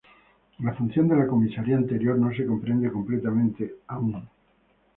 [0.57, 4.23] La función de la comisura anterior no se comprende completamente todavía.